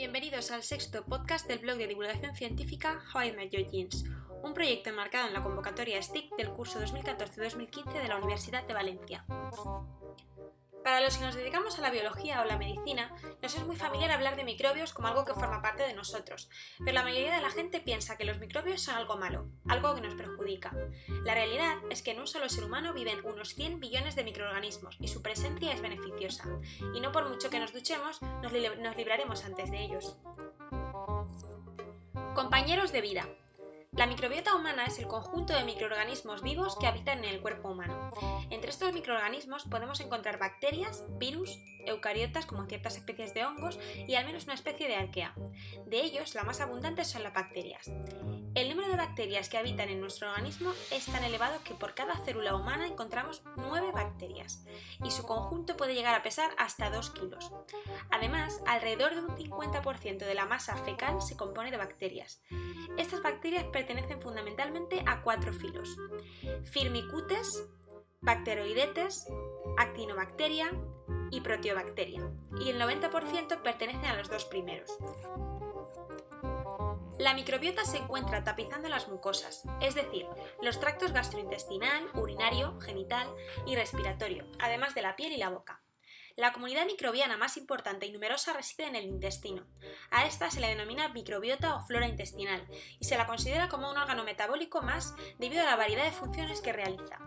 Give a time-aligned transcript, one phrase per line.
[0.00, 4.06] Bienvenidos al sexto podcast del blog de divulgación científica How I Met Your Genes,
[4.42, 9.26] un proyecto enmarcado en la convocatoria STIC del curso 2014-2015 de la Universidad de Valencia.
[10.84, 14.10] Para los que nos dedicamos a la biología o la medicina, nos es muy familiar
[14.10, 17.50] hablar de microbios como algo que forma parte de nosotros, pero la mayoría de la
[17.50, 20.74] gente piensa que los microbios son algo malo, algo que nos perjudica.
[21.24, 24.96] La realidad es que en un solo ser humano viven unos 100 billones de microorganismos
[25.00, 26.44] y su presencia es beneficiosa,
[26.94, 30.16] y no por mucho que nos duchemos, nos, nos libraremos antes de ellos.
[32.34, 33.28] Compañeros de vida.
[33.96, 38.10] La microbiota humana es el conjunto de microorganismos vivos que habitan en el cuerpo humano.
[38.48, 44.26] Entre estos microorganismos podemos encontrar bacterias, virus, eucariotas como ciertas especies de hongos y al
[44.26, 45.34] menos una especie de arquea.
[45.86, 47.90] De ellos, la más abundante son las bacterias.
[48.54, 52.16] El número de bacterias que habitan en nuestro organismo es tan elevado que por cada
[52.24, 54.64] célula humana encontramos 9 bacterias
[55.04, 57.52] y su conjunto puede llegar a pesar hasta 2 kilos.
[58.10, 62.42] Además, alrededor de un 50% de la masa fecal se compone de bacterias.
[62.98, 65.96] Estas bacterias pertenecen fundamentalmente a cuatro filos:
[66.64, 67.68] Firmicutes,
[68.20, 69.28] Bacteroidetes,
[69.78, 70.72] Actinobacteria
[71.30, 72.28] y Proteobacteria,
[72.60, 74.90] y el 90% pertenecen a los dos primeros.
[77.20, 80.26] La microbiota se encuentra tapizando las mucosas, es decir,
[80.62, 83.28] los tractos gastrointestinal, urinario, genital
[83.66, 85.82] y respiratorio, además de la piel y la boca.
[86.36, 89.66] La comunidad microbiana más importante y numerosa reside en el intestino.
[90.10, 92.66] A esta se le denomina microbiota o flora intestinal
[92.98, 96.62] y se la considera como un órgano metabólico más debido a la variedad de funciones
[96.62, 97.18] que realiza.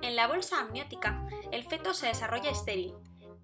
[0.00, 2.94] En la bolsa amniótica, el feto se desarrolla estéril,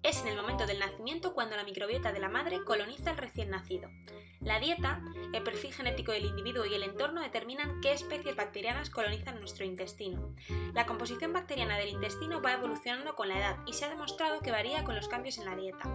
[0.03, 3.49] es en el momento del nacimiento cuando la microbiota de la madre coloniza al recién
[3.49, 3.89] nacido.
[4.39, 5.01] La dieta,
[5.33, 10.33] el perfil genético del individuo y el entorno determinan qué especies bacterianas colonizan nuestro intestino.
[10.73, 14.51] La composición bacteriana del intestino va evolucionando con la edad y se ha demostrado que
[14.51, 15.89] varía con los cambios en la dieta.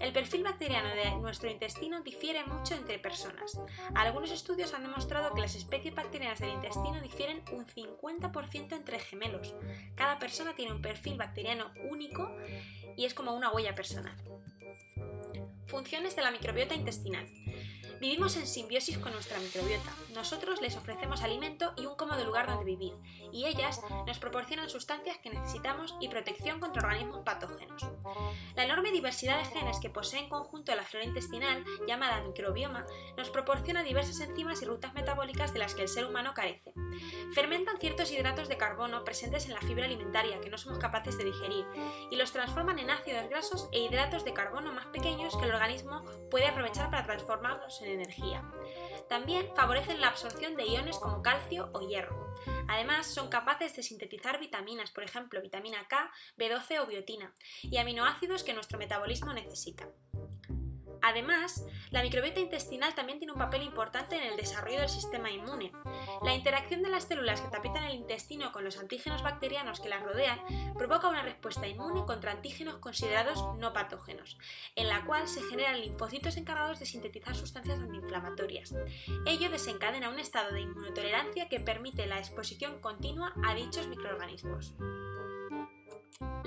[0.00, 3.58] El perfil bacteriano de nuestro intestino difiere mucho entre personas.
[3.94, 9.54] Algunos estudios han demostrado que las especies bacterianas del intestino difieren un 50% entre gemelos.
[9.96, 12.30] Cada persona tiene un perfil bacteriano único
[12.96, 14.16] y es como una huella personal.
[15.66, 17.26] Funciones de la microbiota intestinal.
[18.00, 19.92] Vivimos en simbiosis con nuestra microbiota.
[20.14, 22.94] Nosotros les ofrecemos alimento y un cómodo lugar donde vivir,
[23.32, 27.84] y ellas nos proporcionan sustancias que necesitamos y protección contra organismos patógenos.
[28.54, 32.86] La enorme diversidad de genes que posee en conjunto la flora intestinal, llamada microbioma,
[33.16, 36.72] nos proporciona diversas enzimas y rutas metabólicas de las que el ser humano carece.
[37.34, 41.24] Fermentan ciertos hidratos de carbono presentes en la fibra alimentaria que no somos capaces de
[41.24, 41.66] digerir,
[42.12, 46.04] y los transforman en ácidos grasos e hidratos de carbono más pequeños que el organismo
[46.30, 48.42] puede aprovechar para transformarlos en energía.
[49.08, 52.34] También favorecen la absorción de iones como calcio o hierro.
[52.68, 57.32] Además, son capaces de sintetizar vitaminas, por ejemplo, vitamina K, B12 o biotina,
[57.62, 59.88] y aminoácidos que nuestro metabolismo necesita.
[61.02, 65.72] Además, la microbiota intestinal también tiene un papel importante en el desarrollo del sistema inmune.
[66.22, 70.02] La interacción de las células que tapizan el intestino con los antígenos bacterianos que las
[70.02, 70.40] rodean
[70.76, 74.38] provoca una respuesta inmune contra antígenos considerados no patógenos,
[74.74, 78.74] en la cual se generan linfocitos encargados de sintetizar sustancias antiinflamatorias.
[79.26, 84.74] Ello desencadena un estado de inmunotolerancia que permite la exposición continua a dichos microorganismos.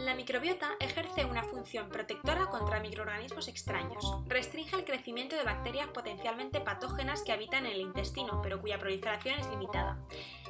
[0.06, 4.04] La microbiota ejerce una función protectora contra microorganismos extraños.
[4.26, 9.40] Restringe el crecimiento de bacterias potencialmente patógenas que habitan en el intestino, pero cuya proliferación
[9.40, 10.00] es limitada.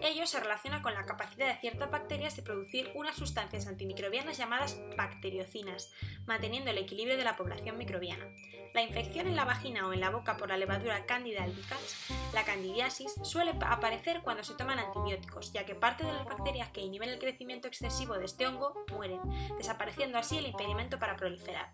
[0.01, 4.79] Ello se relaciona con la capacidad de ciertas bacterias de producir unas sustancias antimicrobianas llamadas
[4.95, 5.91] bacteriocinas,
[6.25, 8.25] manteniendo el equilibrio de la población microbiana.
[8.73, 12.45] La infección en la vagina o en la boca por la levadura Candida albicans, la
[12.45, 17.09] candidiasis, suele aparecer cuando se toman antibióticos, ya que parte de las bacterias que inhiben
[17.09, 19.19] el crecimiento excesivo de este hongo mueren
[19.57, 21.69] desapareciendo así el impedimento para proliferar.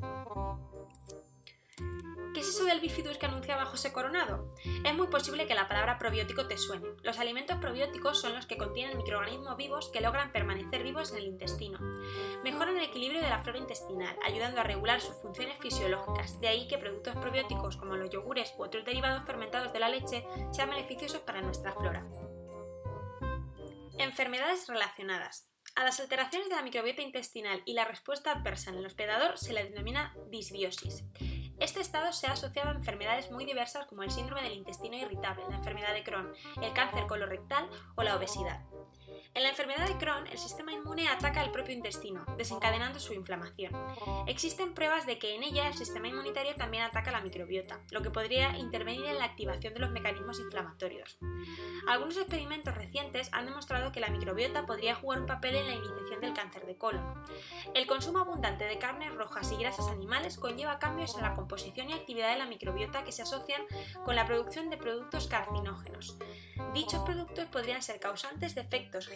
[2.38, 4.51] ¿Qué es eso del bifidus que anunciaba José Coronado?
[4.83, 6.88] Es muy posible que la palabra probiótico te suene.
[7.01, 11.25] Los alimentos probióticos son los que contienen microorganismos vivos que logran permanecer vivos en el
[11.25, 11.79] intestino.
[12.44, 16.40] Mejoran el equilibrio de la flora intestinal, ayudando a regular sus funciones fisiológicas.
[16.40, 20.23] De ahí que productos probióticos como los yogures u otros derivados fermentados de la leche
[20.52, 22.05] sean beneficiosos para nuestra flora.
[23.97, 25.49] Enfermedades relacionadas.
[25.78, 29.53] A las alteraciones de la microbiota intestinal y la respuesta adversa en el hospedador se
[29.53, 31.03] le denomina disbiosis.
[31.59, 35.44] Este estado se ha asociado a enfermedades muy diversas como el síndrome del intestino irritable,
[35.47, 36.34] la enfermedad de Crohn,
[36.64, 38.66] el cáncer colorectal o la obesidad.
[39.37, 43.72] En la enfermedad de Crohn, el sistema inmune ataca el propio intestino, desencadenando su inflamación.
[44.25, 48.09] Existen pruebas de que en ella el sistema inmunitario también ataca la microbiota, lo que
[48.09, 51.19] podría intervenir en la activación de los mecanismos inflamatorios.
[51.87, 56.19] Algunos experimentos recientes han demostrado que la microbiota podría jugar un papel en la iniciación
[56.19, 57.23] del cáncer de colon.
[57.75, 61.93] El consumo abundante de carnes rojas y grasas animales conlleva cambios en la composición y
[61.93, 63.61] actividad de la microbiota que se asocian
[64.03, 66.17] con la producción de productos carcinógenos.
[66.73, 69.07] Dichos productos podrían ser causantes de efectos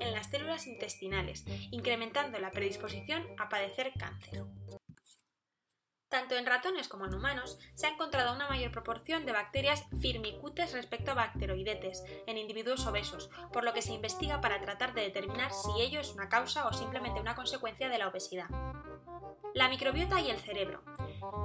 [0.00, 4.44] en las células intestinales, incrementando la predisposición a padecer cáncer.
[6.08, 10.74] Tanto en ratones como en humanos se ha encontrado una mayor proporción de bacterias firmicutes
[10.74, 15.50] respecto a bacteroidetes en individuos obesos, por lo que se investiga para tratar de determinar
[15.52, 18.48] si ello es una causa o simplemente una consecuencia de la obesidad.
[19.54, 20.82] La microbiota y el cerebro.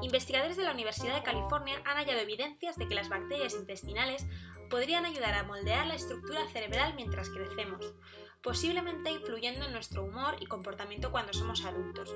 [0.01, 4.25] Investigadores de la Universidad de California han hallado evidencias de que las bacterias intestinales
[4.69, 7.93] podrían ayudar a moldear la estructura cerebral mientras crecemos,
[8.41, 12.13] posiblemente influyendo en nuestro humor y comportamiento cuando somos adultos.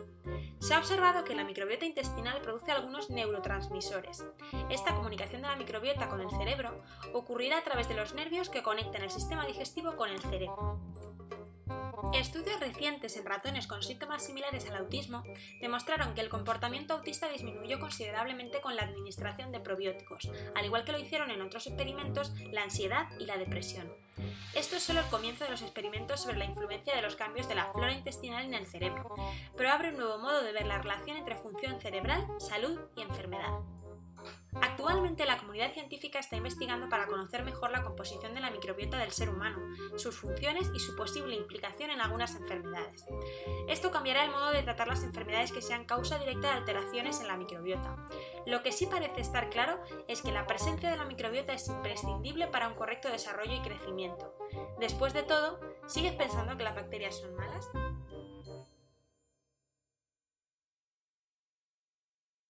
[0.60, 4.24] Se ha observado que la microbiota intestinal produce algunos neurotransmisores.
[4.70, 6.84] Esta comunicación de la microbiota con el cerebro
[7.14, 10.80] ocurrirá a través de los nervios que conectan el sistema digestivo con el cerebro.
[12.14, 15.24] Estudios recientes en ratones con síntomas similares al autismo
[15.62, 20.92] demostraron que el comportamiento autista disminuyó considerablemente con la administración de probióticos, al igual que
[20.92, 23.92] lo hicieron en otros experimentos la ansiedad y la depresión.
[24.54, 27.56] Esto es solo el comienzo de los experimentos sobre la influencia de los cambios de
[27.56, 29.16] la flora intestinal en el cerebro,
[29.56, 33.60] pero abre un nuevo modo de ver la relación entre función cerebral, salud y enfermedad.
[34.62, 39.12] Actualmente la comunidad científica está investigando para conocer mejor la composición de la microbiota del
[39.12, 39.60] ser humano,
[39.98, 43.06] sus funciones y su posible implicación en algunas enfermedades.
[43.68, 47.28] Esto cambiará el modo de tratar las enfermedades que sean causa directa de alteraciones en
[47.28, 47.96] la microbiota.
[48.46, 52.48] Lo que sí parece estar claro es que la presencia de la microbiota es imprescindible
[52.48, 54.36] para un correcto desarrollo y crecimiento.
[54.80, 57.70] Después de todo, ¿sigues pensando que las bacterias son malas?